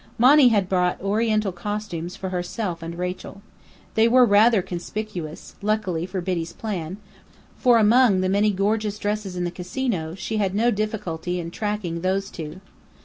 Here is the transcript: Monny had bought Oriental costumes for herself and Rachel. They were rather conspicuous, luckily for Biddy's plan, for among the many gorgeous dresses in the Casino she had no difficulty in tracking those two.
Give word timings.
Monny 0.17 0.47
had 0.47 0.67
bought 0.67 0.99
Oriental 0.99 1.51
costumes 1.51 2.15
for 2.15 2.29
herself 2.29 2.81
and 2.81 2.97
Rachel. 2.97 3.43
They 3.93 4.07
were 4.07 4.25
rather 4.25 4.63
conspicuous, 4.63 5.53
luckily 5.61 6.07
for 6.07 6.21
Biddy's 6.21 6.53
plan, 6.53 6.97
for 7.55 7.77
among 7.77 8.21
the 8.21 8.27
many 8.27 8.49
gorgeous 8.49 8.97
dresses 8.97 9.35
in 9.35 9.43
the 9.43 9.51
Casino 9.51 10.15
she 10.15 10.37
had 10.37 10.55
no 10.55 10.71
difficulty 10.71 11.39
in 11.39 11.51
tracking 11.51 12.01
those 12.01 12.31
two. 12.31 12.61